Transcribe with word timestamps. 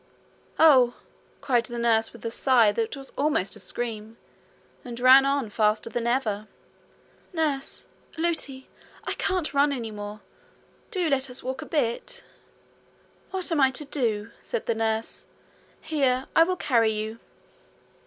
'Oh!' 0.57 0.95
cried 1.41 1.65
the 1.65 1.77
nurse 1.77 2.11
with 2.11 2.25
a 2.25 2.31
sigh 2.31 2.71
that 2.71 2.97
was 2.97 3.11
almost 3.15 3.55
a 3.55 3.59
scream, 3.59 4.17
and 4.83 4.99
ran 4.99 5.27
on 5.27 5.47
faster 5.51 5.91
than 5.91 6.07
ever. 6.07 6.47
'Nursie! 7.35 7.85
Lootie! 8.17 8.67
I 9.03 9.13
can't 9.13 9.53
run 9.53 9.71
any 9.71 9.91
more. 9.91 10.21
Do 10.89 11.07
let 11.07 11.29
us 11.29 11.43
walk 11.43 11.61
a 11.61 11.67
bit.' 11.67 12.23
'What 13.29 13.51
am 13.51 13.61
I 13.61 13.69
to 13.69 13.85
do?' 13.85 14.31
said 14.39 14.65
the 14.65 14.73
nurse. 14.73 15.27
'Here, 15.81 16.25
I 16.35 16.45
will 16.45 16.55
carry 16.57 16.91
you.' 16.91 17.19